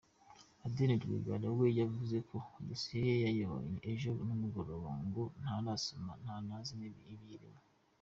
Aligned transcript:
Adeline 0.65 1.03
Rwigara 1.05 1.47
we 1.57 1.67
yavuze 1.79 2.17
ko 2.29 2.37
dosiye 2.67 3.03
ye 3.09 3.15
yayibonye 3.25 3.77
ejo 3.91 4.09
nimugoroba, 4.25 4.89
ngo 5.05 5.23
ntarasoma 5.41 6.11
ntanazi 6.23 6.73
ibiyirimo. 6.89 7.59